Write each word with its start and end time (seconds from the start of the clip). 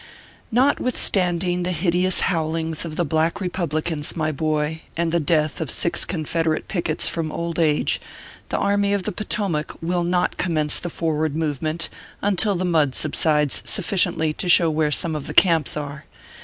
NOTWITHSTANDING 0.51 1.61
the 1.61 1.71
hideous 1.71 2.21
howlings 2.21 2.85
of 2.85 2.95
the 2.95 3.05
Black 3.05 3.35
^Republicans, 3.35 4.15
my 4.15 4.31
boy, 4.31 4.81
and 4.97 5.11
the 5.11 5.19
death 5.19 5.61
of 5.61 5.69
six 5.69 6.05
Confederate 6.05 6.67
pickets 6.67 7.07
from 7.07 7.31
old 7.31 7.59
age, 7.59 8.01
the 8.49 8.57
Army 8.57 8.93
of 8.93 9.03
the 9.03 9.11
Potomac 9.11 9.77
will 9.79 10.03
not 10.03 10.37
commence 10.37 10.79
the 10.79 10.89
forward 10.89 11.35
movement 11.35 11.87
until 12.19 12.55
the 12.55 12.65
mud 12.65 12.95
subsides 12.95 13.61
sufficiently 13.63 14.33
to 14.33 14.49
show 14.49 14.71
where 14.71 14.89
some 14.89 15.15
of 15.15 15.27
the 15.27 15.35
camps 15.35 15.77
are. 15.77 16.05